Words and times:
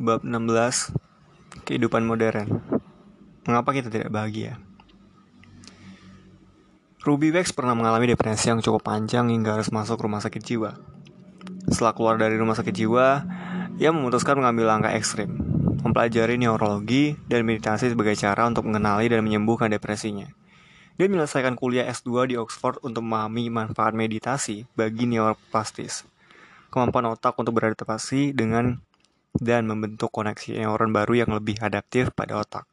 Bab 0.00 0.24
16 0.24 0.96
Kehidupan 1.68 2.08
modern 2.08 2.64
Mengapa 3.44 3.76
kita 3.76 3.92
tidak 3.92 4.08
bahagia? 4.08 4.56
Ruby 7.04 7.28
Wax 7.28 7.52
pernah 7.52 7.76
mengalami 7.76 8.08
depresi 8.08 8.48
yang 8.48 8.64
cukup 8.64 8.80
panjang 8.80 9.28
hingga 9.28 9.60
harus 9.60 9.68
masuk 9.68 10.00
rumah 10.00 10.24
sakit 10.24 10.40
jiwa. 10.40 10.80
Setelah 11.68 11.92
keluar 11.92 12.16
dari 12.16 12.40
rumah 12.40 12.56
sakit 12.56 12.72
jiwa, 12.72 13.28
ia 13.76 13.92
memutuskan 13.92 14.40
mengambil 14.40 14.72
langkah 14.72 14.96
ekstrim, 14.96 15.36
mempelajari 15.84 16.40
neurologi 16.40 17.20
dan 17.28 17.44
meditasi 17.44 17.92
sebagai 17.92 18.16
cara 18.16 18.48
untuk 18.48 18.72
mengenali 18.72 19.04
dan 19.12 19.20
menyembuhkan 19.20 19.68
depresinya. 19.68 20.32
Dia 20.96 21.12
menyelesaikan 21.12 21.60
kuliah 21.60 21.84
S2 21.92 22.32
di 22.32 22.40
Oxford 22.40 22.80
untuk 22.80 23.04
memahami 23.04 23.52
manfaat 23.52 23.92
meditasi 23.92 24.64
bagi 24.72 25.04
neuroplastis, 25.04 26.08
kemampuan 26.72 27.04
otak 27.12 27.36
untuk 27.36 27.52
beradaptasi 27.60 28.32
dengan 28.32 28.80
dan 29.36 29.70
membentuk 29.70 30.10
koneksi 30.10 30.58
neuron 30.58 30.90
baru 30.90 31.26
yang 31.26 31.30
lebih 31.30 31.62
adaptif 31.62 32.10
pada 32.10 32.42
otak. 32.42 32.66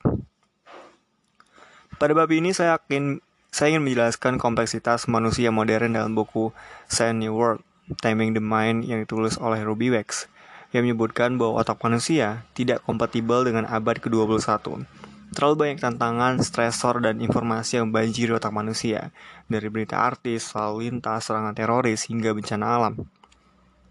Pada 1.97 2.13
bab 2.13 2.29
ini 2.29 2.53
saya 2.53 2.77
yakin 2.77 3.21
saya 3.49 3.73
ingin 3.73 3.89
menjelaskan 3.89 4.37
kompleksitas 4.37 5.09
manusia 5.09 5.49
modern 5.49 5.97
dalam 5.97 6.13
buku 6.13 6.53
Science 6.85 7.17
New 7.17 7.33
World, 7.33 7.65
Timing 8.03 8.37
the 8.37 8.43
Mind 8.43 8.85
yang 8.85 9.01
ditulis 9.01 9.39
oleh 9.41 9.65
Ruby 9.65 9.89
Wax, 9.89 10.29
yang 10.75 10.85
menyebutkan 10.85 11.41
bahwa 11.41 11.63
otak 11.63 11.81
manusia 11.81 12.45
tidak 12.53 12.85
kompatibel 12.85 13.41
dengan 13.47 13.65
abad 13.65 13.97
ke-21. 13.97 14.85
Terlalu 15.33 15.55
banyak 15.57 15.79
tantangan, 15.83 16.39
stresor, 16.39 17.03
dan 17.03 17.19
informasi 17.19 17.81
yang 17.81 17.89
banjir 17.91 18.31
otak 18.31 18.53
manusia, 18.53 19.11
dari 19.49 19.67
berita 19.67 19.99
artis, 19.99 20.53
lalu 20.55 20.87
lintas, 20.87 21.27
serangan 21.27 21.57
teroris, 21.57 22.07
hingga 22.07 22.31
bencana 22.31 22.65
alam. 22.79 22.93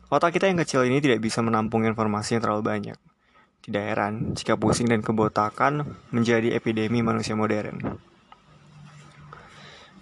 Otak 0.06 0.38
kita 0.38 0.46
yang 0.46 0.62
kecil 0.62 0.86
ini 0.86 1.02
tidak 1.02 1.18
bisa 1.18 1.42
menampung 1.42 1.82
informasi 1.82 2.38
yang 2.38 2.42
terlalu 2.46 2.62
banyak. 2.62 2.98
Tidak 3.66 3.82
heran 3.82 4.38
jika 4.38 4.54
pusing 4.54 4.86
dan 4.86 5.02
kebotakan 5.02 5.82
menjadi 6.14 6.54
epidemi 6.54 7.02
manusia 7.02 7.34
modern. 7.34 7.98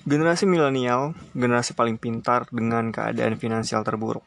Generasi 0.04 0.44
milenial, 0.44 1.16
generasi 1.32 1.72
paling 1.72 1.96
pintar 1.96 2.44
dengan 2.52 2.92
keadaan 2.92 3.40
finansial 3.40 3.80
terburuk. 3.80 4.20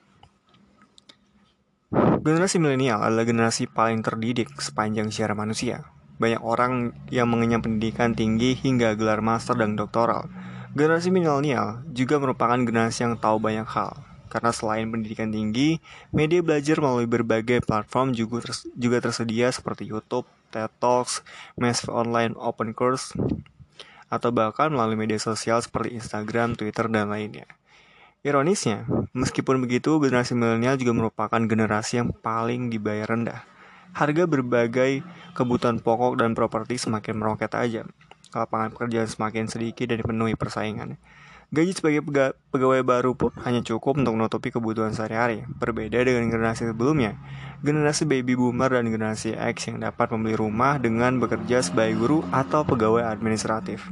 Generasi 2.25 2.58
milenial 2.58 3.06
adalah 3.06 3.30
generasi 3.30 3.69
paling 3.69 4.02
terdidik 4.02 4.50
sepanjang 4.58 5.14
sejarah 5.14 5.38
manusia. 5.38 5.86
Banyak 6.17 6.41
orang 6.41 6.97
yang 7.14 7.30
mengenyam 7.30 7.62
pendidikan 7.62 8.17
tinggi 8.17 8.58
hingga 8.58 8.97
gelar 8.97 9.22
master 9.22 9.53
dan 9.53 9.78
doktoral. 9.78 10.25
Generasi 10.73 11.14
milenial 11.14 11.86
juga 11.94 12.17
merupakan 12.17 12.58
generasi 12.58 13.06
yang 13.06 13.22
tahu 13.22 13.38
banyak 13.38 13.69
hal, 13.69 13.94
karena 14.28 14.52
selain 14.52 14.88
pendidikan 14.92 15.31
tinggi, 15.31 15.80
media 16.11 16.44
belajar 16.44 16.78
melalui 16.78 17.08
berbagai 17.08 17.64
platform 17.64 18.14
juga, 18.14 18.47
ters 18.47 18.67
juga 18.75 19.00
tersedia 19.00 19.50
seperti 19.50 19.88
YouTube, 19.88 20.28
TED 20.52 20.72
Talks, 20.80 21.23
Massive 21.56 21.92
Online 21.92 22.36
Open 22.38 22.72
Course, 22.72 23.16
atau 24.08 24.30
bahkan 24.31 24.72
melalui 24.72 24.95
media 24.95 25.19
sosial 25.19 25.59
seperti 25.59 26.00
Instagram, 26.00 26.56
Twitter, 26.56 26.88
dan 26.88 27.11
lainnya. 27.11 27.47
Ironisnya, 28.25 28.84
meskipun 29.16 29.64
begitu, 29.64 30.00
generasi 30.03 30.36
milenial 30.36 30.75
juga 30.75 30.91
merupakan 30.95 31.39
generasi 31.39 32.03
yang 32.03 32.09
paling 32.12 32.67
dibayar 32.67 33.08
rendah. 33.08 33.45
Harga 33.95 34.28
berbagai 34.28 35.06
kebutuhan 35.31 35.80
pokok 35.80 36.19
dan 36.19 36.36
properti 36.36 36.75
semakin 36.75 37.16
meroket 37.16 37.56
tajam. 37.56 37.88
Lapangan 38.36 38.75
pekerjaan 38.75 39.08
semakin 39.08 39.47
sedikit 39.47 39.88
dan 39.88 40.03
dipenuhi 40.03 40.36
persaingan. 40.36 41.00
Gaji 41.48 41.72
sebagai 41.72 42.03
pegawai 42.52 42.84
baru 42.84 43.16
pun 43.16 43.31
hanya 43.48 43.64
cukup 43.64 43.95
untuk 43.95 44.20
menutupi 44.20 44.52
kebutuhan 44.52 44.92
sehari-hari. 44.92 45.48
Berbeda 45.48 46.03
dengan 46.03 46.28
generasi 46.28 46.68
sebelumnya, 46.68 47.16
generasi 47.63 48.03
baby 48.03 48.35
boomer 48.35 48.68
dan 48.68 48.91
generasi 48.91 49.31
X 49.31 49.72
yang 49.72 49.80
dapat 49.80 50.12
membeli 50.12 50.35
rumah 50.35 50.75
dengan 50.75 51.24
bekerja 51.24 51.63
sebagai 51.63 51.96
guru 52.03 52.19
atau 52.35 52.68
pegawai 52.68 53.08
administratif. 53.08 53.88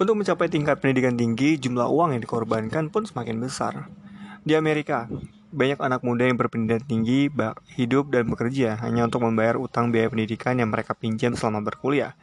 Untuk 0.00 0.16
mencapai 0.16 0.48
tingkat 0.48 0.80
pendidikan 0.80 1.12
tinggi, 1.12 1.60
jumlah 1.60 1.92
uang 1.92 2.16
yang 2.16 2.24
dikorbankan 2.24 2.88
pun 2.88 3.04
semakin 3.04 3.36
besar. 3.36 3.92
Di 4.40 4.56
Amerika, 4.56 5.12
banyak 5.52 5.76
anak 5.76 6.00
muda 6.00 6.24
yang 6.24 6.40
berpendidikan 6.40 6.80
tinggi 6.88 7.28
hidup 7.76 8.08
dan 8.08 8.32
bekerja 8.32 8.80
hanya 8.80 9.04
untuk 9.04 9.28
membayar 9.28 9.60
utang 9.60 9.92
biaya 9.92 10.08
pendidikan 10.08 10.56
yang 10.56 10.72
mereka 10.72 10.96
pinjam 10.96 11.36
selama 11.36 11.60
berkuliah. 11.60 12.16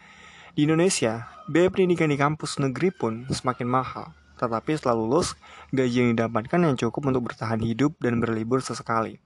Di 0.58 0.66
Indonesia, 0.66 1.30
biaya 1.46 1.70
pendidikan 1.70 2.10
di 2.10 2.18
kampus 2.18 2.58
negeri 2.58 2.90
pun 2.90 3.30
semakin 3.30 3.70
mahal, 3.70 4.18
tetapi 4.42 4.74
setelah 4.74 4.98
lulus, 4.98 5.38
gaji 5.70 6.02
yang 6.02 6.10
didapatkan 6.18 6.58
yang 6.58 6.74
cukup 6.74 7.14
untuk 7.14 7.30
bertahan 7.30 7.62
hidup 7.62 7.94
dan 8.02 8.18
berlibur 8.18 8.58
sesekali. 8.58 9.22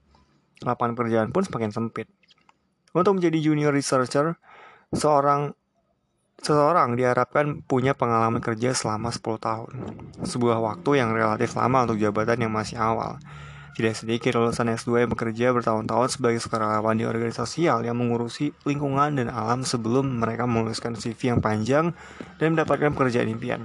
Lapangan 0.60 0.92
pekerjaan 0.92 1.32
pun 1.32 1.40
semakin 1.40 1.72
sempit. 1.72 2.04
Untuk 2.92 3.16
menjadi 3.16 3.48
junior 3.48 3.72
researcher, 3.72 4.36
seorang 4.92 5.56
seseorang 6.36 7.00
diharapkan 7.00 7.64
punya 7.64 7.96
pengalaman 7.96 8.44
kerja 8.44 8.76
selama 8.76 9.08
10 9.08 9.40
tahun. 9.40 9.72
Sebuah 10.28 10.60
waktu 10.60 11.00
yang 11.00 11.16
relatif 11.16 11.56
lama 11.56 11.88
untuk 11.88 11.96
jabatan 11.96 12.44
yang 12.44 12.52
masih 12.52 12.76
awal. 12.76 13.16
Tidak 13.72 13.94
sedikit 13.96 14.36
lulusan 14.36 14.68
S2 14.68 15.08
yang 15.08 15.10
bekerja 15.10 15.48
bertahun-tahun 15.56 16.20
sebagai 16.20 16.44
sukarelawan 16.44 16.92
di 17.00 17.08
organisasi 17.08 17.72
yang 17.72 17.96
mengurusi 17.96 18.52
lingkungan 18.68 19.16
dan 19.16 19.32
alam 19.32 19.64
sebelum 19.64 20.20
mereka 20.20 20.44
menuliskan 20.44 20.92
CV 20.92 21.32
yang 21.32 21.40
panjang 21.40 21.96
dan 22.36 22.52
mendapatkan 22.52 22.92
pekerjaan 22.92 23.32
impian. 23.32 23.64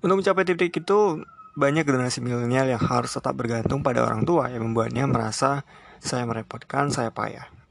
Untuk 0.00 0.18
mencapai 0.18 0.48
titik 0.48 0.72
itu, 0.72 1.22
banyak 1.52 1.84
generasi 1.84 2.24
milenial 2.24 2.72
yang 2.72 2.80
harus 2.80 3.12
tetap 3.12 3.36
bergantung 3.36 3.84
pada 3.84 4.00
orang 4.00 4.24
tua 4.24 4.48
yang 4.48 4.64
membuatnya 4.64 5.04
merasa 5.04 5.68
saya 6.00 6.24
merepotkan, 6.24 6.88
saya 6.88 7.12
payah. 7.12 7.61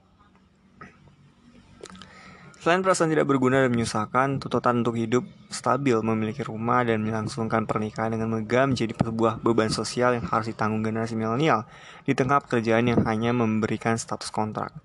Selain 2.62 2.86
perasaan 2.86 3.10
tidak 3.10 3.26
berguna 3.26 3.66
dan 3.66 3.74
menyusahkan, 3.74 4.38
tuntutan 4.38 4.86
untuk 4.86 4.94
hidup 4.94 5.26
stabil, 5.50 5.98
memiliki 6.06 6.46
rumah, 6.46 6.86
dan 6.86 7.02
melangsungkan 7.02 7.66
pernikahan 7.66 8.14
dengan 8.14 8.38
megah 8.38 8.70
menjadi 8.70 8.94
sebuah 8.94 9.42
beban 9.42 9.74
sosial 9.74 10.14
yang 10.14 10.30
harus 10.30 10.54
ditanggung 10.54 10.86
generasi 10.86 11.18
milenial 11.18 11.66
di 12.06 12.14
tengah 12.14 12.38
pekerjaan 12.38 12.86
yang 12.86 13.02
hanya 13.10 13.34
memberikan 13.34 13.98
status 13.98 14.30
kontrak. 14.30 14.78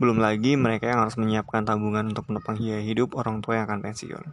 Belum 0.00 0.16
lagi 0.16 0.56
mereka 0.56 0.88
yang 0.88 1.04
harus 1.04 1.20
menyiapkan 1.20 1.68
tabungan 1.68 2.08
untuk 2.08 2.32
menopang 2.32 2.56
biaya 2.56 2.80
hidup 2.80 3.12
orang 3.12 3.44
tua 3.44 3.60
yang 3.60 3.68
akan 3.68 3.84
pensiun. 3.84 4.24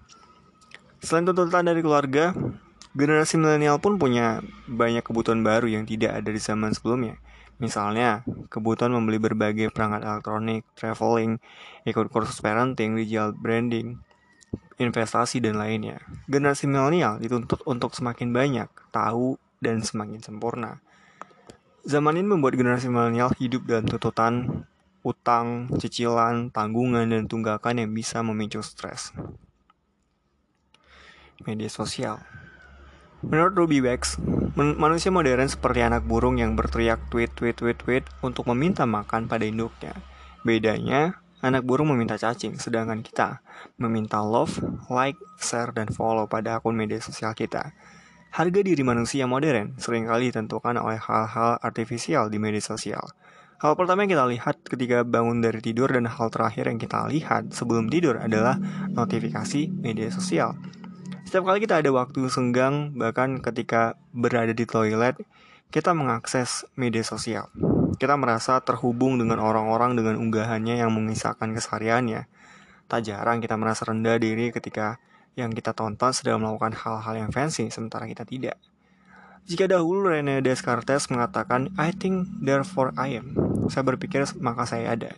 Selain 1.04 1.28
tuntutan 1.28 1.68
dari 1.68 1.84
keluarga, 1.84 2.32
generasi 2.96 3.36
milenial 3.36 3.76
pun 3.84 4.00
punya 4.00 4.40
banyak 4.72 5.04
kebutuhan 5.04 5.44
baru 5.44 5.68
yang 5.68 5.84
tidak 5.84 6.16
ada 6.24 6.32
di 6.32 6.40
zaman 6.40 6.72
sebelumnya 6.72 7.20
Misalnya, 7.56 8.28
kebutuhan 8.52 8.92
membeli 8.92 9.16
berbagai 9.16 9.72
perangkat 9.72 10.04
elektronik, 10.04 10.68
traveling, 10.76 11.40
ikut 11.88 12.12
kursus 12.12 12.44
parenting, 12.44 13.00
digital 13.00 13.32
branding, 13.32 13.96
investasi, 14.76 15.40
dan 15.40 15.56
lainnya. 15.56 16.04
Generasi 16.28 16.68
milenial 16.68 17.16
dituntut 17.24 17.64
untuk 17.64 17.96
semakin 17.96 18.36
banyak 18.36 18.68
tahu 18.92 19.40
dan 19.64 19.80
semakin 19.80 20.20
sempurna. 20.20 20.84
Zaman 21.88 22.20
ini 22.20 22.28
membuat 22.28 22.60
generasi 22.60 22.92
milenial 22.92 23.32
hidup 23.40 23.64
dalam 23.64 23.88
tuntutan 23.88 24.68
utang, 25.06 25.70
cicilan, 25.78 26.50
tanggungan, 26.50 27.08
dan 27.08 27.30
tunggakan 27.30 27.78
yang 27.80 27.94
bisa 27.94 28.20
memicu 28.26 28.60
stres. 28.66 29.14
Media 31.46 31.70
sosial 31.70 32.35
Menurut 33.26 33.58
Ruby 33.58 33.82
Wax, 33.82 34.22
manusia 34.56 35.10
modern 35.10 35.50
seperti 35.50 35.82
anak 35.82 36.06
burung 36.06 36.38
yang 36.38 36.54
berteriak 36.54 37.10
tweet 37.10 37.34
tweet 37.34 37.58
tweet 37.58 37.78
tweet 37.82 38.06
untuk 38.22 38.46
meminta 38.54 38.86
makan 38.86 39.26
pada 39.26 39.44
induknya. 39.50 39.98
Bedanya, 40.46 41.18
anak 41.42 41.66
burung 41.66 41.90
meminta 41.90 42.22
cacing, 42.22 42.62
sedangkan 42.62 43.02
kita 43.02 43.42
meminta 43.82 44.22
love, 44.22 44.62
like, 44.94 45.18
share, 45.42 45.74
dan 45.74 45.90
follow 45.90 46.30
pada 46.30 46.62
akun 46.62 46.78
media 46.78 47.02
sosial 47.02 47.34
kita. 47.34 47.74
Harga 48.30 48.62
diri 48.62 48.84
manusia 48.86 49.26
modern 49.26 49.74
sering 49.82 50.06
kali 50.06 50.30
ditentukan 50.30 50.78
oleh 50.78 51.02
hal-hal 51.02 51.58
artifisial 51.66 52.30
di 52.30 52.38
media 52.38 52.62
sosial. 52.62 53.10
Hal 53.64 53.80
pertama 53.80 54.04
yang 54.04 54.12
kita 54.12 54.26
lihat 54.28 54.56
ketika 54.68 55.08
bangun 55.08 55.40
dari 55.40 55.64
tidur 55.64 55.88
dan 55.88 56.06
hal 56.06 56.28
terakhir 56.28 56.68
yang 56.68 56.76
kita 56.76 57.08
lihat 57.08 57.56
sebelum 57.56 57.88
tidur 57.88 58.20
adalah 58.20 58.60
notifikasi 58.92 59.72
media 59.72 60.12
sosial. 60.12 60.60
Setiap 61.36 61.52
kali 61.52 61.68
kita 61.68 61.84
ada 61.84 61.92
waktu 61.92 62.32
senggang, 62.32 62.96
bahkan 62.96 63.44
ketika 63.44 64.00
berada 64.16 64.56
di 64.56 64.64
toilet, 64.64 65.20
kita 65.68 65.92
mengakses 65.92 66.64
media 66.80 67.04
sosial. 67.04 67.52
Kita 68.00 68.16
merasa 68.16 68.64
terhubung 68.64 69.20
dengan 69.20 69.44
orang-orang 69.44 70.00
dengan 70.00 70.16
unggahannya 70.16 70.80
yang 70.80 70.96
mengisahkan 70.96 71.52
kesehariannya. 71.52 72.32
Tak 72.88 73.04
jarang 73.04 73.44
kita 73.44 73.60
merasa 73.60 73.84
rendah 73.84 74.16
diri 74.16 74.56
ketika 74.56 74.96
yang 75.36 75.52
kita 75.52 75.76
tonton 75.76 76.16
sedang 76.16 76.40
melakukan 76.40 76.72
hal-hal 76.72 77.28
yang 77.28 77.36
fancy, 77.36 77.68
sementara 77.68 78.08
kita 78.08 78.24
tidak. 78.24 78.56
Jika 79.44 79.68
dahulu 79.68 80.16
Rene 80.16 80.40
Descartes 80.40 81.12
mengatakan, 81.12 81.68
I 81.76 81.92
think, 81.92 82.32
therefore 82.40 82.96
I 82.96 83.20
am. 83.20 83.36
Saya 83.68 83.84
berpikir, 83.84 84.24
maka 84.40 84.64
saya 84.64 84.96
ada. 84.96 85.12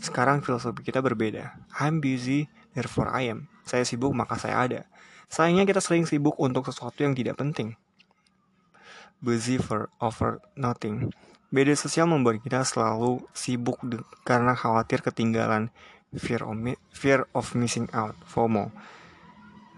Sekarang 0.00 0.40
filosofi 0.40 0.80
kita 0.80 1.04
berbeda. 1.04 1.52
I'm 1.76 2.00
busy, 2.00 2.48
therefore 2.72 3.12
I 3.12 3.28
am. 3.28 3.52
Saya 3.68 3.84
sibuk, 3.84 4.16
maka 4.16 4.40
saya 4.40 4.56
ada. 4.56 4.88
Sayangnya 5.30 5.62
kita 5.62 5.78
sering 5.78 6.10
sibuk 6.10 6.34
untuk 6.42 6.66
sesuatu 6.66 7.06
yang 7.06 7.14
tidak 7.14 7.38
penting. 7.38 7.78
Busy 9.22 9.62
for 9.62 9.86
over 10.02 10.42
nothing. 10.58 11.14
Beda 11.54 11.70
sosial 11.78 12.10
membuat 12.10 12.42
kita 12.42 12.66
selalu 12.66 13.22
sibuk 13.30 13.78
karena 14.26 14.58
khawatir 14.58 15.06
ketinggalan 15.06 15.70
fear 16.18 16.42
of, 16.42 16.58
fear 16.90 17.30
of 17.30 17.46
missing 17.54 17.86
out, 17.94 18.18
FOMO. 18.26 18.74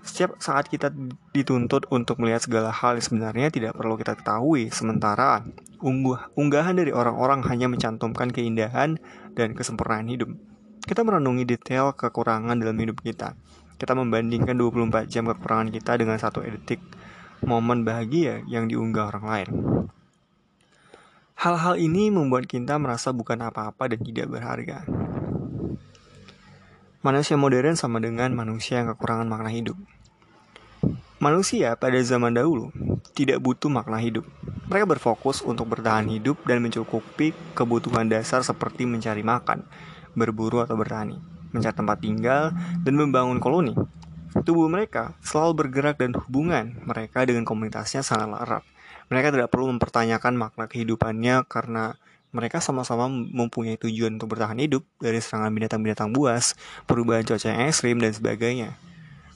Setiap 0.03 0.41
saat 0.43 0.67
kita 0.67 0.91
dituntut 1.31 1.87
untuk 1.93 2.19
melihat 2.19 2.43
segala 2.43 2.75
hal 2.75 2.99
yang 2.99 3.07
sebenarnya 3.07 3.49
tidak 3.55 3.79
perlu 3.79 3.95
kita 3.95 4.19
ketahui, 4.19 4.73
sementara 4.75 5.47
unggah, 5.79 6.33
unggahan 6.35 6.75
dari 6.75 6.91
orang-orang 6.91 7.47
hanya 7.47 7.71
mencantumkan 7.71 8.35
keindahan 8.35 8.99
dan 9.39 9.55
kesempurnaan 9.55 10.11
hidup. 10.11 10.33
Kita 10.83 11.07
merenungi 11.07 11.47
detail 11.47 11.95
kekurangan 11.95 12.59
dalam 12.59 12.75
hidup 12.75 12.99
kita. 12.99 13.39
Kita 13.83 13.99
membandingkan 13.99 14.55
24 14.55 15.11
jam 15.11 15.27
kekurangan 15.27 15.75
kita 15.75 15.99
dengan 15.99 16.15
satu 16.15 16.39
detik 16.39 16.79
momen 17.43 17.83
bahagia 17.83 18.47
yang 18.47 18.71
diunggah 18.71 19.11
orang 19.11 19.27
lain. 19.27 19.49
Hal-hal 21.35 21.75
ini 21.83 22.15
membuat 22.15 22.47
kita 22.47 22.79
merasa 22.79 23.11
bukan 23.11 23.43
apa-apa 23.43 23.91
dan 23.91 23.99
tidak 24.07 24.31
berharga. 24.31 24.87
Manusia 27.03 27.35
modern 27.35 27.75
sama 27.75 27.99
dengan 27.99 28.31
manusia 28.31 28.79
yang 28.79 28.95
kekurangan 28.95 29.27
makna 29.27 29.51
hidup. 29.51 29.75
Manusia 31.19 31.75
pada 31.75 31.99
zaman 32.07 32.39
dahulu 32.39 32.71
tidak 33.19 33.43
butuh 33.43 33.67
makna 33.67 33.99
hidup. 33.99 34.23
Mereka 34.71 34.87
berfokus 34.87 35.43
untuk 35.43 35.75
bertahan 35.75 36.07
hidup 36.07 36.39
dan 36.47 36.63
mencukupi 36.63 37.35
kebutuhan 37.59 38.07
dasar 38.07 38.47
seperti 38.47 38.87
mencari 38.87 39.27
makan, 39.27 39.67
berburu 40.15 40.63
atau 40.63 40.79
bertani, 40.79 41.19
mencari 41.53 41.77
tempat 41.77 41.99
tinggal, 42.01 42.57
dan 42.83 42.95
membangun 42.97 43.39
koloni. 43.39 43.77
Tubuh 44.33 44.67
mereka 44.67 45.13
selalu 45.21 45.69
bergerak 45.69 46.01
dan 46.01 46.17
hubungan 46.17 46.81
mereka 46.89 47.23
dengan 47.29 47.45
komunitasnya 47.45 48.01
sangat 48.01 48.33
erat. 48.43 48.65
Mereka 49.13 49.29
tidak 49.29 49.53
perlu 49.53 49.69
mempertanyakan 49.77 50.41
makna 50.41 50.65
kehidupannya 50.73 51.45
karena 51.45 52.01
mereka 52.33 52.65
sama-sama 52.65 53.13
mempunyai 53.13 53.77
tujuan 53.77 54.17
untuk 54.17 54.33
bertahan 54.33 54.57
hidup 54.57 54.89
dari 54.97 55.21
serangan 55.21 55.53
binatang-binatang 55.53 56.17
buas, 56.17 56.57
perubahan 56.89 57.29
cuaca 57.29 57.53
yang 57.53 57.69
ekstrim, 57.69 58.01
dan 58.01 58.17
sebagainya. 58.17 58.81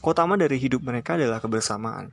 Kotama 0.00 0.40
dari 0.40 0.56
hidup 0.56 0.80
mereka 0.80 1.20
adalah 1.20 1.44
kebersamaan. 1.44 2.08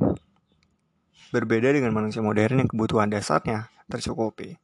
Berbeda 1.31 1.71
dengan 1.71 1.95
manusia 1.95 2.19
modern 2.19 2.61
yang 2.61 2.69
kebutuhan 2.69 3.07
dasarnya 3.07 3.71
tercukupi. 3.87 4.59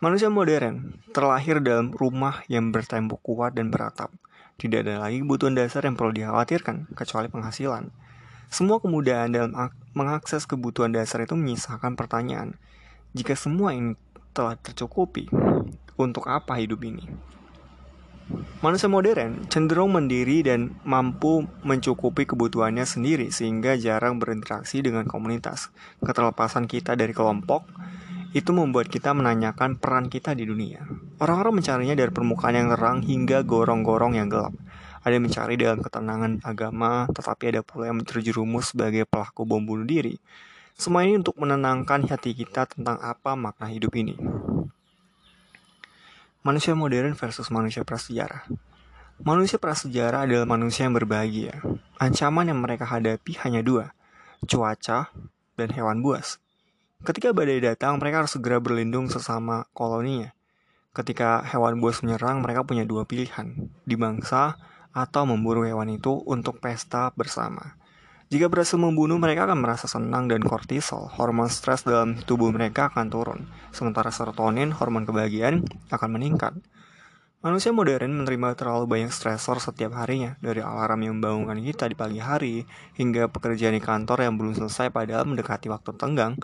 Manusia 0.00 0.32
modern 0.32 0.96
terlahir 1.12 1.60
dalam 1.60 1.92
rumah 1.92 2.40
yang 2.48 2.72
bertembok 2.72 3.20
kuat 3.20 3.52
dan 3.52 3.68
beratap. 3.68 4.10
Tidak 4.54 4.86
ada 4.86 5.02
lagi 5.02 5.20
kebutuhan 5.20 5.58
dasar 5.58 5.82
yang 5.84 5.98
perlu 5.98 6.14
dikhawatirkan, 6.14 6.94
kecuali 6.94 7.26
penghasilan. 7.26 7.90
Semua 8.48 8.78
kemudahan 8.78 9.34
dalam 9.34 9.50
mengakses 9.98 10.46
kebutuhan 10.46 10.94
dasar 10.94 11.26
itu 11.26 11.34
menyisakan 11.34 11.98
pertanyaan. 11.98 12.54
Jika 13.14 13.34
semua 13.34 13.74
ini 13.74 13.98
telah 14.30 14.54
tercukupi, 14.58 15.26
untuk 15.94 16.26
apa 16.26 16.58
hidup 16.58 16.82
ini? 16.86 17.06
Manusia 18.64 18.88
modern 18.88 19.44
cenderung 19.52 19.92
mandiri 19.92 20.40
dan 20.40 20.72
mampu 20.80 21.44
mencukupi 21.60 22.24
kebutuhannya 22.24 22.88
sendiri 22.88 23.28
sehingga 23.28 23.76
jarang 23.76 24.16
berinteraksi 24.16 24.80
dengan 24.80 25.04
komunitas. 25.04 25.68
Keterlepasan 26.00 26.64
kita 26.64 26.96
dari 26.96 27.12
kelompok 27.12 27.68
itu 28.34 28.50
membuat 28.50 28.90
kita 28.90 29.14
menanyakan 29.14 29.78
peran 29.78 30.10
kita 30.10 30.34
di 30.34 30.42
dunia. 30.42 30.82
Orang-orang 31.22 31.62
mencarinya 31.62 31.94
dari 31.94 32.10
permukaan 32.10 32.58
yang 32.58 32.68
terang 32.74 32.98
hingga 33.06 33.46
gorong-gorong 33.46 34.18
yang 34.18 34.26
gelap. 34.26 34.50
Ada 35.06 35.22
yang 35.22 35.30
mencari 35.30 35.54
dalam 35.54 35.78
ketenangan 35.78 36.42
agama, 36.42 37.06
tetapi 37.14 37.54
ada 37.54 37.62
pula 37.62 37.94
yang 37.94 38.02
terjerumus 38.02 38.74
sebagai 38.74 39.06
pelaku 39.06 39.46
bom 39.46 39.62
bunuh 39.62 39.86
diri. 39.86 40.18
Semua 40.74 41.06
ini 41.06 41.22
untuk 41.22 41.38
menenangkan 41.38 42.10
hati 42.10 42.34
kita 42.34 42.66
tentang 42.66 42.98
apa 42.98 43.38
makna 43.38 43.70
hidup 43.70 43.94
ini. 43.94 44.18
Manusia 46.42 46.74
modern 46.74 47.14
versus 47.14 47.46
manusia 47.54 47.86
prasejarah. 47.86 48.50
Manusia 49.22 49.62
prasejarah 49.62 50.26
adalah 50.26 50.44
manusia 50.44 50.90
yang 50.90 50.98
berbahagia. 50.98 51.62
Ancaman 52.02 52.50
yang 52.50 52.58
mereka 52.58 52.82
hadapi 52.82 53.38
hanya 53.46 53.62
dua, 53.62 53.94
cuaca 54.42 55.14
dan 55.54 55.68
hewan 55.70 56.02
buas. 56.02 56.43
Ketika 57.04 57.36
badai 57.36 57.60
datang, 57.60 58.00
mereka 58.00 58.24
harus 58.24 58.32
segera 58.32 58.56
berlindung 58.64 59.12
sesama 59.12 59.68
koloninya. 59.76 60.32
Ketika 60.96 61.44
hewan 61.44 61.76
buas 61.76 62.00
menyerang, 62.00 62.40
mereka 62.40 62.64
punya 62.64 62.88
dua 62.88 63.04
pilihan, 63.04 63.68
di 63.84 63.92
bangsa 63.92 64.56
atau 64.88 65.28
memburu 65.28 65.68
hewan 65.68 65.92
itu 65.92 66.24
untuk 66.24 66.64
pesta 66.64 67.12
bersama. 67.12 67.76
Jika 68.32 68.48
berhasil 68.48 68.80
membunuh, 68.80 69.20
mereka 69.20 69.44
akan 69.44 69.60
merasa 69.60 69.84
senang 69.84 70.32
dan 70.32 70.40
kortisol, 70.40 71.12
hormon 71.12 71.52
stres 71.52 71.84
dalam 71.84 72.16
tubuh 72.24 72.48
mereka 72.48 72.88
akan 72.88 73.12
turun, 73.12 73.40
sementara 73.68 74.08
serotonin, 74.08 74.72
hormon 74.72 75.04
kebahagiaan, 75.04 75.60
akan 75.92 76.08
meningkat. 76.08 76.56
Manusia 77.44 77.76
modern 77.76 78.24
menerima 78.24 78.56
terlalu 78.56 78.88
banyak 78.88 79.12
stresor 79.12 79.60
setiap 79.60 79.92
harinya, 80.00 80.40
dari 80.40 80.64
alarm 80.64 81.04
yang 81.04 81.20
membangunkan 81.20 81.60
kita 81.60 81.84
di 81.84 81.92
pagi 82.00 82.16
hari, 82.16 82.64
hingga 82.96 83.28
pekerjaan 83.28 83.76
di 83.76 83.84
kantor 83.84 84.24
yang 84.24 84.40
belum 84.40 84.56
selesai 84.56 84.88
padahal 84.88 85.28
mendekati 85.28 85.68
waktu 85.68 85.92
tenggang, 86.00 86.40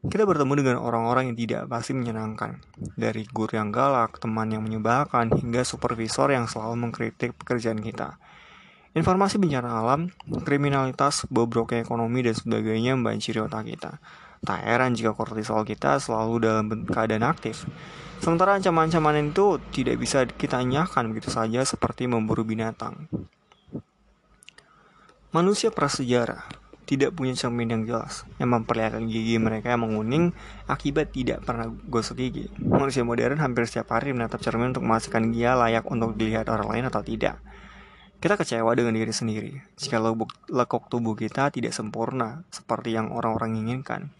kita 0.00 0.24
bertemu 0.24 0.64
dengan 0.64 0.76
orang-orang 0.80 1.28
yang 1.28 1.36
tidak 1.36 1.62
pasti 1.68 1.92
menyenangkan, 1.92 2.56
dari 2.96 3.28
guru 3.28 3.60
yang 3.60 3.68
galak, 3.68 4.16
teman 4.16 4.48
yang 4.48 4.64
menyebalkan, 4.64 5.28
hingga 5.28 5.60
supervisor 5.60 6.32
yang 6.32 6.48
selalu 6.48 6.88
mengkritik 6.88 7.36
pekerjaan 7.36 7.84
kita. 7.84 8.16
Informasi 8.96 9.36
bencana 9.36 9.84
alam, 9.84 10.08
kriminalitas, 10.48 11.28
bobroknya 11.28 11.84
ekonomi, 11.84 12.24
dan 12.24 12.32
sebagainya 12.32 12.96
membanjiri 12.96 13.44
otak 13.44 13.68
kita. 13.68 14.00
Tak 14.40 14.60
heran 14.64 14.96
jika 14.96 15.12
kortisol 15.12 15.68
kita 15.68 16.00
selalu 16.00 16.48
dalam 16.48 16.64
keadaan 16.88 17.20
aktif. 17.28 17.68
Sementara 18.24 18.56
ancaman-ancaman 18.56 19.36
itu 19.36 19.60
tidak 19.68 20.00
bisa 20.00 20.24
kita 20.24 20.64
nyahkan 20.64 21.12
begitu 21.12 21.28
saja 21.28 21.60
seperti 21.60 22.08
memburu 22.08 22.40
binatang. 22.40 23.04
Manusia 25.30 25.68
prasejarah 25.68 26.69
tidak 26.90 27.14
punya 27.14 27.38
cermin 27.38 27.70
yang 27.70 27.82
jelas 27.86 28.26
yang 28.42 28.50
memperlihatkan 28.50 29.06
gigi 29.06 29.38
mereka 29.38 29.70
yang 29.70 29.86
menguning 29.86 30.34
akibat 30.66 31.14
tidak 31.14 31.46
pernah 31.46 31.70
gosok 31.86 32.18
gigi. 32.18 32.50
Manusia 32.58 33.06
modern 33.06 33.38
hampir 33.38 33.62
setiap 33.70 33.94
hari 33.94 34.10
menatap 34.10 34.42
cermin 34.42 34.74
untuk 34.74 34.82
memastikan 34.82 35.30
dia 35.30 35.54
layak 35.54 35.86
untuk 35.86 36.18
dilihat 36.18 36.50
orang 36.50 36.66
lain 36.66 36.90
atau 36.90 37.06
tidak. 37.06 37.38
Kita 38.18 38.34
kecewa 38.34 38.74
dengan 38.74 38.98
diri 38.98 39.14
sendiri 39.14 39.54
jika 39.78 40.02
lekuk 40.50 40.90
tubuh 40.90 41.14
kita 41.14 41.54
tidak 41.54 41.70
sempurna 41.70 42.42
seperti 42.50 42.98
yang 42.98 43.14
orang-orang 43.14 43.54
inginkan. 43.54 44.10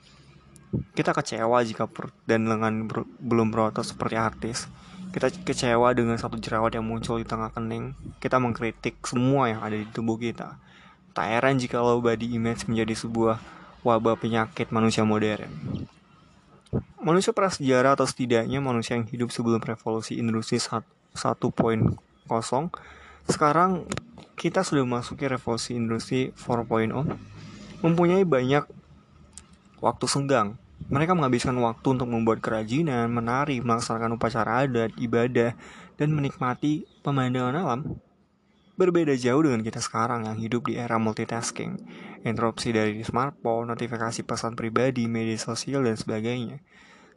Kita 0.95 1.11
kecewa 1.11 1.67
jika 1.67 1.91
perut 1.91 2.15
dan 2.31 2.47
lengan 2.47 2.87
belum 3.19 3.51
berotot 3.51 3.83
seperti 3.83 4.15
artis. 4.15 4.71
Kita 5.11 5.27
kecewa 5.27 5.91
dengan 5.91 6.15
satu 6.15 6.39
jerawat 6.39 6.79
yang 6.79 6.87
muncul 6.87 7.19
di 7.19 7.27
tengah 7.27 7.51
kening. 7.51 7.99
Kita 8.23 8.39
mengkritik 8.39 9.03
semua 9.03 9.51
yang 9.51 9.59
ada 9.59 9.75
di 9.75 9.91
tubuh 9.91 10.15
kita 10.15 10.70
Tak 11.11 11.27
heran 11.27 11.59
jika 11.59 11.83
low 11.83 11.99
body 11.99 12.37
image 12.39 12.67
menjadi 12.71 12.95
sebuah 12.95 13.43
wabah 13.83 14.17
penyakit 14.17 14.71
manusia 14.71 15.03
modern. 15.03 15.51
Manusia 17.01 17.35
prasejarah 17.35 17.99
atau 17.99 18.07
setidaknya 18.07 18.63
manusia 18.63 18.95
yang 18.95 19.09
hidup 19.09 19.35
sebelum 19.35 19.59
revolusi 19.59 20.21
industri 20.21 20.63
1.0 20.63 21.17
sekarang 23.27 23.85
kita 24.39 24.63
sudah 24.63 24.87
memasuki 24.87 25.27
revolusi 25.27 25.75
industri 25.75 26.31
4.0 26.39 26.95
mempunyai 27.83 28.23
banyak 28.23 28.65
waktu 29.83 30.07
senggang 30.07 30.55
mereka 30.89 31.13
menghabiskan 31.13 31.55
waktu 31.61 31.87
untuk 31.93 32.09
membuat 32.09 32.41
kerajinan, 32.41 33.13
menari, 33.13 33.61
melaksanakan 33.61 34.17
upacara 34.17 34.65
adat, 34.65 34.97
ibadah, 34.97 35.53
dan 36.01 36.09
menikmati 36.17 36.89
pemandangan 37.05 37.55
alam. 37.55 37.81
Berbeda 38.79 39.15
jauh 39.19 39.43
dengan 39.43 39.63
kita 39.67 39.83
sekarang 39.83 40.31
yang 40.31 40.39
hidup 40.39 40.71
di 40.71 40.79
era 40.79 40.97
multitasking, 40.97 41.79
interupsi 42.23 42.71
dari 42.71 43.03
smartphone, 43.03 43.71
notifikasi 43.71 44.23
pesan 44.23 44.55
pribadi, 44.55 45.11
media 45.11 45.37
sosial, 45.37 45.83
dan 45.87 45.99
sebagainya. 45.99 46.63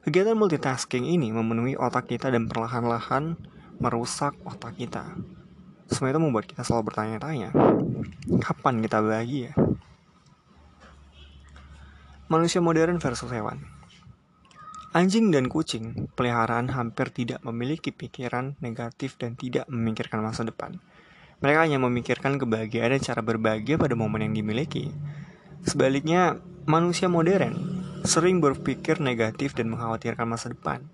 Kegiatan 0.03 0.36
multitasking 0.36 1.07
ini 1.07 1.31
memenuhi 1.31 1.79
otak 1.79 2.12
kita 2.12 2.27
dan 2.27 2.51
perlahan-lahan 2.51 3.39
merusak 3.79 4.36
otak 4.43 4.75
kita. 4.75 5.15
Semua 5.88 6.12
itu 6.12 6.19
membuat 6.19 6.50
kita 6.50 6.65
selalu 6.65 6.91
bertanya-tanya, 6.91 7.55
kapan 8.43 8.83
kita 8.83 9.00
bahagia? 9.00 9.51
Manusia 12.27 12.60
modern 12.65 12.98
versus 12.98 13.29
hewan. 13.29 13.62
Anjing 14.93 15.33
dan 15.33 15.50
kucing 15.50 16.10
peliharaan 16.13 16.69
hampir 16.69 17.10
tidak 17.10 17.41
memiliki 17.41 17.89
pikiran 17.89 18.57
negatif 18.62 19.17
dan 19.17 19.33
tidak 19.33 19.65
memikirkan 19.65 20.22
masa 20.22 20.45
depan. 20.45 20.77
Mereka 21.43 21.59
hanya 21.67 21.77
memikirkan 21.83 22.39
kebahagiaan 22.39 22.95
dan 22.95 23.01
cara 23.03 23.19
berbahagia 23.19 23.75
pada 23.75 24.00
momen 24.00 24.31
yang 24.31 24.33
dimiliki. 24.33 24.95
Sebaliknya, 25.67 26.39
manusia 26.63 27.12
modern 27.12 27.83
sering 28.07 28.39
berpikir 28.39 29.00
negatif 29.00 29.55
dan 29.55 29.71
mengkhawatirkan 29.71 30.27
masa 30.27 30.55
depan. 30.55 30.88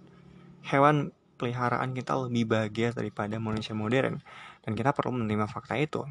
Hewan 0.65 1.13
peliharaan 1.37 1.93
kita 1.93 2.13
lebih 2.17 2.49
bahagia 2.49 2.93
daripada 2.93 3.37
manusia 3.41 3.73
modern, 3.73 4.21
dan 4.61 4.71
kita 4.75 4.93
perlu 4.93 5.17
menerima 5.17 5.49
fakta 5.49 5.77
itu. 5.77 6.05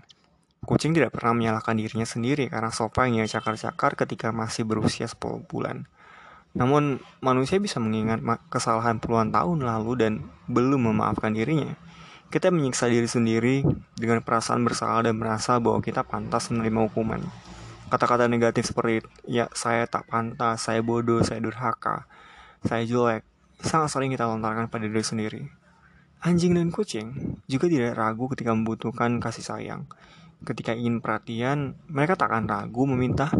Kucing 0.66 0.90
tidak 0.90 1.14
pernah 1.14 1.38
menyalahkan 1.38 1.78
dirinya 1.78 2.02
sendiri 2.02 2.50
karena 2.50 2.74
sofa 2.74 3.06
yang 3.06 3.22
ia 3.22 3.30
cakar-cakar 3.30 3.94
ketika 3.94 4.34
masih 4.34 4.66
berusia 4.66 5.06
10 5.06 5.46
bulan. 5.46 5.86
Namun, 6.58 6.98
manusia 7.22 7.62
bisa 7.62 7.78
mengingat 7.78 8.18
kesalahan 8.50 8.98
puluhan 8.98 9.30
tahun 9.30 9.62
lalu 9.62 9.92
dan 9.94 10.12
belum 10.50 10.90
memaafkan 10.90 11.30
dirinya. 11.30 11.78
Kita 12.28 12.52
menyiksa 12.52 12.92
diri 12.92 13.08
sendiri 13.08 13.64
dengan 13.96 14.20
perasaan 14.20 14.60
bersalah 14.60 15.00
dan 15.00 15.16
merasa 15.16 15.56
bahwa 15.56 15.80
kita 15.80 16.04
pantas 16.04 16.52
menerima 16.52 16.92
hukuman. 16.92 17.24
Kata-kata 17.88 18.28
negatif 18.28 18.68
seperti, 18.68 19.00
ya 19.24 19.48
saya 19.56 19.88
tak 19.88 20.12
pantas, 20.12 20.60
saya 20.60 20.84
bodoh, 20.84 21.24
saya 21.24 21.40
durhaka, 21.40 22.04
saya 22.68 22.84
jelek, 22.84 23.24
sangat 23.64 23.88
sering 23.96 24.12
kita 24.12 24.28
lontarkan 24.28 24.68
pada 24.68 24.84
diri 24.84 25.00
sendiri. 25.00 25.42
Anjing 26.20 26.52
dan 26.52 26.68
kucing 26.68 27.40
juga 27.48 27.64
tidak 27.64 27.96
ragu 27.96 28.28
ketika 28.28 28.52
membutuhkan 28.52 29.24
kasih 29.24 29.48
sayang. 29.48 29.88
Ketika 30.44 30.76
ingin 30.76 31.00
perhatian, 31.00 31.80
mereka 31.88 32.20
tak 32.20 32.28
akan 32.28 32.44
ragu 32.44 32.84
meminta 32.84 33.32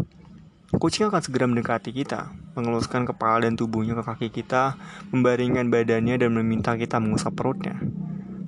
Kucing 0.69 1.09
akan 1.09 1.17
segera 1.17 1.49
mendekati 1.49 1.89
kita, 1.89 2.29
mengeluskan 2.53 3.01
kepala 3.09 3.41
dan 3.41 3.57
tubuhnya 3.57 3.97
ke 3.97 4.03
kaki 4.05 4.27
kita, 4.29 4.77
membaringkan 5.09 5.65
badannya 5.73 6.21
dan 6.21 6.29
meminta 6.29 6.77
kita 6.77 7.01
mengusap 7.01 7.33
perutnya. 7.33 7.81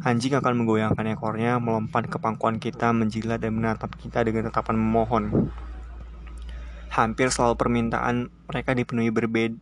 Anjing 0.02 0.34
akan 0.34 0.64
menggoyangkan 0.64 1.06
ekornya, 1.14 1.62
melompat 1.62 2.10
ke 2.10 2.18
pangkuan 2.18 2.58
kita, 2.58 2.90
menjilat 2.90 3.38
dan 3.38 3.54
menatap 3.54 3.94
kita 4.02 4.26
dengan 4.26 4.50
tatapan 4.50 4.78
memohon. 4.78 5.54
Hampir 6.90 7.30
selalu 7.30 7.56
permintaan 7.56 8.34
mereka 8.50 8.74
dipenuhi 8.74 9.14
berbeda, 9.14 9.56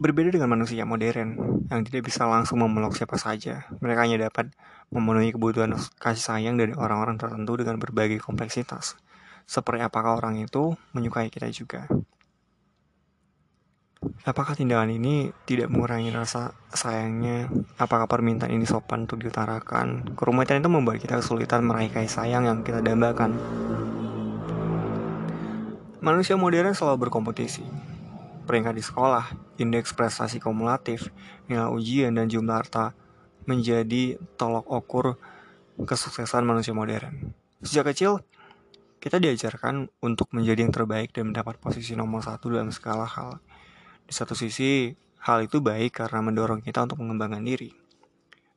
berbeda 0.00 0.32
dengan 0.32 0.56
manusia 0.56 0.88
modern 0.88 1.36
yang 1.68 1.80
tidak 1.84 2.08
bisa 2.08 2.24
langsung 2.24 2.64
memeluk 2.64 2.96
siapa 2.96 3.20
saja. 3.20 3.68
Mereka 3.84 4.08
hanya 4.08 4.32
dapat 4.32 4.56
memenuhi 4.88 5.36
kebutuhan 5.36 5.76
kasih 6.00 6.24
sayang 6.24 6.56
dari 6.56 6.72
orang-orang 6.72 7.20
tertentu 7.20 7.60
dengan 7.60 7.76
berbagai 7.76 8.18
kompleksitas 8.24 8.96
seperti 9.50 9.82
apakah 9.82 10.14
orang 10.22 10.38
itu 10.38 10.78
menyukai 10.94 11.26
kita 11.26 11.50
juga. 11.50 11.90
Apakah 14.00 14.56
tindakan 14.56 14.96
ini 14.96 15.28
tidak 15.44 15.68
mengurangi 15.68 16.08
rasa 16.08 16.56
sayangnya? 16.72 17.52
Apakah 17.76 18.08
permintaan 18.08 18.48
ini 18.48 18.64
sopan 18.64 19.04
untuk 19.04 19.20
diutarakan? 19.20 20.16
Kerumitan 20.16 20.64
itu 20.64 20.72
membuat 20.72 21.04
kita 21.04 21.20
kesulitan 21.20 21.68
meraih 21.68 21.92
kasih 21.92 22.08
sayang 22.08 22.48
yang 22.48 22.64
kita 22.64 22.80
dambakan. 22.80 23.36
Manusia 26.00 26.40
modern 26.40 26.72
selalu 26.72 27.12
berkompetisi. 27.12 27.60
Peringkat 28.48 28.72
di 28.72 28.80
sekolah, 28.80 29.36
indeks 29.60 29.92
prestasi 29.92 30.40
kumulatif, 30.40 31.12
nilai 31.52 31.68
ujian, 31.68 32.16
dan 32.16 32.24
jumlah 32.24 32.56
harta 32.56 32.96
menjadi 33.44 34.16
tolok 34.40 34.64
ukur 34.64 35.20
kesuksesan 35.76 36.48
manusia 36.48 36.72
modern. 36.72 37.36
Sejak 37.60 37.92
kecil, 37.92 38.24
kita 38.96 39.20
diajarkan 39.20 39.92
untuk 40.00 40.32
menjadi 40.32 40.64
yang 40.64 40.72
terbaik 40.72 41.12
dan 41.12 41.36
mendapat 41.36 41.60
posisi 41.60 41.92
nomor 41.92 42.24
satu 42.24 42.48
dalam 42.48 42.72
segala 42.72 43.04
hal. 43.04 43.44
Di 44.10 44.18
satu 44.18 44.34
sisi, 44.34 44.90
hal 45.22 45.46
itu 45.46 45.62
baik 45.62 46.02
karena 46.02 46.18
mendorong 46.18 46.66
kita 46.66 46.82
untuk 46.82 46.98
mengembangkan 46.98 47.46
diri. 47.46 47.70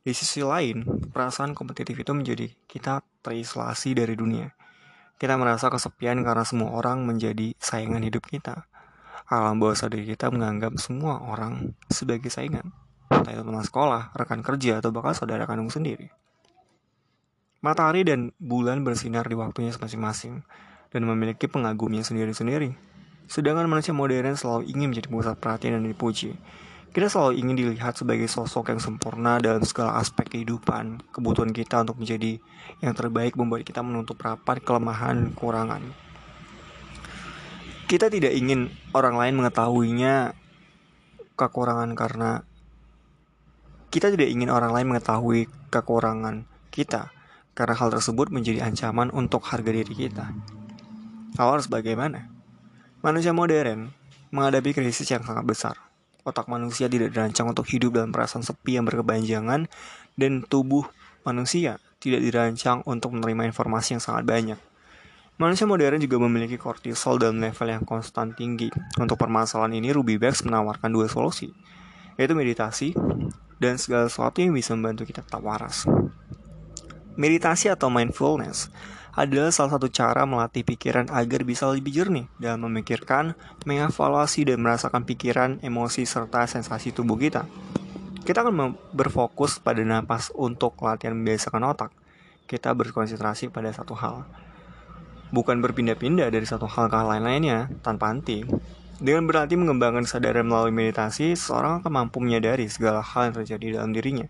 Di 0.01 0.09
sisi 0.17 0.41
lain, 0.41 0.81
perasaan 1.13 1.53
kompetitif 1.53 1.93
itu 1.93 2.09
menjadi 2.09 2.49
kita 2.65 3.05
terisolasi 3.21 3.93
dari 3.93 4.17
dunia. 4.17 4.49
Kita 5.21 5.37
merasa 5.37 5.69
kesepian 5.69 6.25
karena 6.25 6.41
semua 6.41 6.73
orang 6.73 7.05
menjadi 7.05 7.53
saingan 7.61 8.01
hidup 8.01 8.25
kita. 8.25 8.65
Alam 9.29 9.61
bawah 9.61 9.77
sadar 9.77 10.01
kita 10.01 10.33
menganggap 10.33 10.73
semua 10.81 11.21
orang 11.21 11.77
sebagai 11.85 12.33
saingan. 12.33 12.73
Entah 13.13 13.37
itu 13.37 13.45
teman 13.45 13.61
sekolah, 13.61 14.09
rekan 14.17 14.41
kerja, 14.41 14.81
atau 14.81 14.89
bahkan 14.89 15.13
saudara 15.13 15.45
kandung 15.45 15.69
sendiri. 15.69 16.09
Matahari 17.61 18.01
dan 18.01 18.33
bulan 18.41 18.81
bersinar 18.81 19.29
di 19.29 19.37
waktunya 19.37 19.69
masing-masing 19.69 20.41
dan 20.89 21.01
memiliki 21.05 21.45
pengagumnya 21.45 22.01
sendiri-sendiri. 22.01 22.92
Sedangkan 23.27 23.65
manusia 23.65 23.95
modern 23.95 24.35
selalu 24.35 24.69
ingin 24.69 24.91
menjadi 24.93 25.07
pusat 25.09 25.35
perhatian 25.39 25.79
dan 25.79 25.85
dipuji. 25.87 26.35
Kita 26.93 27.09
selalu 27.09 27.41
ingin 27.41 27.55
dilihat 27.57 27.97
sebagai 27.97 28.29
sosok 28.29 28.69
yang 28.69 28.77
sempurna 28.77 29.41
dalam 29.41 29.65
segala 29.65 29.97
aspek 29.97 30.29
kehidupan. 30.29 31.01
Kebutuhan 31.09 31.49
kita 31.49 31.81
untuk 31.81 31.97
menjadi 31.97 32.37
yang 32.85 32.93
terbaik 32.93 33.33
membuat 33.33 33.65
kita 33.65 33.81
menutup 33.81 34.21
rapat 34.21 34.61
kelemahan 34.61 35.17
dan 35.17 35.27
kekurangan. 35.33 35.81
Kita 37.89 38.13
tidak 38.13 38.37
ingin 38.37 38.69
orang 38.93 39.17
lain 39.17 39.41
mengetahuinya 39.41 40.37
kekurangan 41.33 41.97
karena 41.97 42.45
kita 43.93 44.09
tidak 44.09 44.29
ingin 44.29 44.49
orang 44.49 44.73
lain 44.73 44.93
mengetahui 44.93 45.49
kekurangan 45.69 46.49
kita 46.73 47.13
karena 47.53 47.77
hal 47.77 47.93
tersebut 47.93 48.33
menjadi 48.33 48.65
ancaman 48.65 49.13
untuk 49.13 49.45
harga 49.45 49.69
diri 49.69 49.93
kita. 49.93 50.33
Lalu 51.37 51.49
harus 51.57 51.69
bagaimana? 51.69 52.32
Manusia 53.03 53.35
modern 53.35 53.91
menghadapi 54.31 54.71
krisis 54.71 55.03
yang 55.11 55.27
sangat 55.27 55.43
besar. 55.43 55.75
Otak 56.23 56.47
manusia 56.47 56.87
tidak 56.87 57.11
dirancang 57.11 57.51
untuk 57.51 57.67
hidup 57.67 57.99
dalam 57.99 58.15
perasaan 58.15 58.47
sepi 58.47 58.79
yang 58.79 58.87
berkepanjangan 58.87 59.67
dan 60.15 60.31
tubuh 60.47 60.87
manusia 61.27 61.83
tidak 61.99 62.23
dirancang 62.23 62.79
untuk 62.87 63.11
menerima 63.11 63.51
informasi 63.51 63.99
yang 63.99 64.03
sangat 64.07 64.23
banyak. 64.23 64.59
Manusia 65.35 65.67
modern 65.67 65.99
juga 65.99 66.15
memiliki 66.23 66.55
kortisol 66.55 67.19
dalam 67.19 67.43
level 67.43 67.75
yang 67.75 67.83
konstan 67.83 68.31
tinggi. 68.39 68.71
Untuk 68.95 69.19
permasalahan 69.19 69.75
ini, 69.83 69.91
Ruby 69.91 70.15
Bex 70.15 70.47
menawarkan 70.47 70.87
dua 70.87 71.11
solusi, 71.11 71.51
yaitu 72.15 72.31
meditasi 72.39 72.95
dan 73.59 73.75
segala 73.75 74.07
sesuatu 74.07 74.39
yang 74.39 74.55
bisa 74.55 74.79
membantu 74.79 75.03
kita 75.03 75.27
tetap 75.27 75.43
waras. 75.43 75.83
Meditasi 77.13 77.69
atau 77.69 77.93
mindfulness 77.93 78.73
adalah 79.13 79.53
salah 79.53 79.77
satu 79.77 79.85
cara 79.85 80.25
melatih 80.25 80.65
pikiran 80.65 81.13
agar 81.13 81.45
bisa 81.45 81.69
lebih 81.69 81.93
jernih 81.93 82.25
dalam 82.41 82.65
memikirkan, 82.65 83.37
mengevaluasi, 83.69 84.49
dan 84.49 84.57
merasakan 84.65 85.05
pikiran, 85.05 85.61
emosi, 85.61 86.09
serta 86.09 86.49
sensasi 86.49 86.89
tubuh 86.89 87.13
kita. 87.21 87.45
Kita 88.25 88.41
akan 88.41 88.73
berfokus 88.89 89.61
pada 89.61 89.85
napas 89.85 90.33
untuk 90.33 90.73
latihan 90.81 91.13
membiasakan 91.13 91.61
otak. 91.69 91.91
Kita 92.49 92.73
berkonsentrasi 92.73 93.53
pada 93.53 93.69
satu 93.69 93.93
hal. 93.93 94.25
Bukan 95.29 95.61
berpindah-pindah 95.61 96.33
dari 96.33 96.49
satu 96.49 96.65
hal 96.65 96.89
ke 96.89 96.97
hal 96.97 97.13
lain-lainnya, 97.13 97.69
tanpa 97.85 98.09
henti. 98.09 98.41
Dengan 98.97 99.29
berlatih 99.29 99.61
mengembangkan 99.61 100.09
kesadaran 100.09 100.49
melalui 100.49 100.73
meditasi, 100.73 101.37
seorang 101.37 101.85
akan 101.85 101.91
mampu 101.93 102.17
menyadari 102.17 102.65
segala 102.65 103.05
hal 103.05 103.29
yang 103.29 103.35
terjadi 103.45 103.77
dalam 103.77 103.93
dirinya 103.93 104.25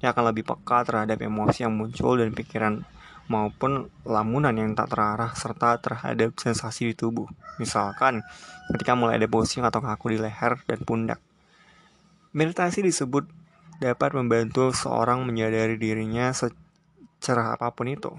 yang 0.00 0.16
akan 0.16 0.32
lebih 0.32 0.44
peka 0.48 0.84
terhadap 0.84 1.20
emosi 1.20 1.64
yang 1.68 1.76
muncul 1.76 2.16
dan 2.16 2.32
pikiran 2.32 2.84
maupun 3.30 3.86
lamunan 4.02 4.50
yang 4.50 4.74
tak 4.74 4.90
terarah 4.90 5.30
serta 5.38 5.78
terhadap 5.78 6.34
sensasi 6.34 6.90
di 6.90 6.94
tubuh. 6.98 7.30
Misalkan, 7.62 8.26
ketika 8.74 8.98
mulai 8.98 9.22
ada 9.22 9.30
pusing 9.30 9.62
atau 9.62 9.78
kaku 9.78 10.16
di 10.16 10.18
leher 10.18 10.58
dan 10.66 10.82
pundak. 10.82 11.22
Meditasi 12.34 12.82
disebut 12.82 13.30
dapat 13.78 14.12
membantu 14.18 14.74
seorang 14.74 15.22
menyadari 15.22 15.78
dirinya 15.78 16.34
secerah 16.34 17.54
apa 17.54 17.70
pun 17.70 17.86
itu. 17.86 18.12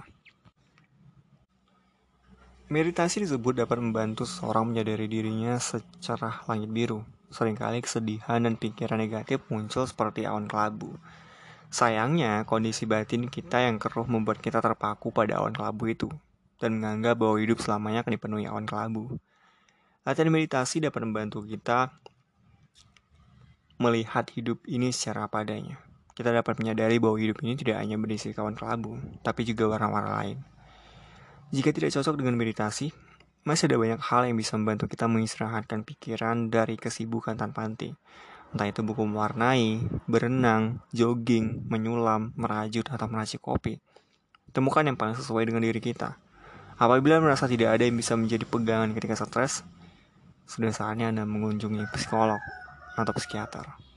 Meditasi 2.72 3.28
disebut 3.28 3.60
dapat 3.60 3.84
membantu 3.84 4.24
seorang 4.24 4.72
menyadari 4.72 5.12
dirinya 5.12 5.60
secerah 5.60 6.48
langit 6.48 6.72
biru. 6.72 7.04
Seringkali 7.32 7.84
kesedihan 7.84 8.40
dan 8.40 8.56
pikiran 8.56 8.96
negatif 8.96 9.44
muncul 9.52 9.84
seperti 9.84 10.24
awan 10.24 10.48
kelabu. 10.48 10.96
Sayangnya, 11.72 12.44
kondisi 12.44 12.84
batin 12.84 13.32
kita 13.32 13.64
yang 13.64 13.80
keruh 13.80 14.04
membuat 14.04 14.44
kita 14.44 14.60
terpaku 14.60 15.16
pada 15.16 15.40
awan 15.40 15.56
kelabu 15.56 15.88
itu 15.88 16.12
dan 16.60 16.76
menganggap 16.76 17.16
bahwa 17.16 17.40
hidup 17.40 17.64
selamanya 17.64 18.04
akan 18.04 18.20
dipenuhi 18.20 18.44
awan 18.44 18.68
kelabu. 18.68 19.16
Latihan 20.04 20.28
meditasi 20.28 20.84
dapat 20.84 21.08
membantu 21.08 21.48
kita 21.48 21.96
melihat 23.80 24.28
hidup 24.36 24.60
ini 24.68 24.92
secara 24.92 25.32
padanya. 25.32 25.80
Kita 26.12 26.36
dapat 26.36 26.60
menyadari 26.60 27.00
bahwa 27.00 27.16
hidup 27.16 27.40
ini 27.40 27.56
tidak 27.56 27.80
hanya 27.80 27.96
berisi 27.96 28.36
kawan 28.36 28.60
kelabu, 28.60 29.00
tapi 29.24 29.48
juga 29.48 29.72
warna-warna 29.72 30.12
lain. 30.22 30.44
Jika 31.56 31.72
tidak 31.72 31.96
cocok 31.96 32.20
dengan 32.20 32.36
meditasi, 32.36 32.92
masih 33.48 33.72
ada 33.72 33.80
banyak 33.80 34.02
hal 34.12 34.28
yang 34.28 34.36
bisa 34.36 34.60
membantu 34.60 34.92
kita 34.92 35.08
mengistirahatkan 35.08 35.88
pikiran 35.88 36.52
dari 36.52 36.76
kesibukan 36.76 37.40
tanpa 37.40 37.64
henti 37.64 37.96
entah 38.52 38.68
itu 38.68 38.84
buku 38.84 39.08
mewarnai, 39.08 39.80
berenang, 40.08 40.84
jogging, 40.92 41.66
menyulam, 41.72 42.36
merajut, 42.36 42.84
atau 42.88 43.08
meracik 43.08 43.40
kopi. 43.40 43.80
Temukan 44.52 44.84
yang 44.84 45.00
paling 45.00 45.16
sesuai 45.16 45.48
dengan 45.48 45.64
diri 45.64 45.80
kita. 45.80 46.20
Apabila 46.76 47.22
merasa 47.24 47.48
tidak 47.48 47.80
ada 47.80 47.88
yang 47.88 47.96
bisa 47.96 48.20
menjadi 48.20 48.44
pegangan 48.44 48.92
ketika 48.92 49.16
stres, 49.16 49.64
sudah 50.44 50.76
saatnya 50.76 51.14
Anda 51.14 51.24
mengunjungi 51.24 51.88
psikolog 51.96 52.42
atau 53.00 53.14
psikiater. 53.16 53.91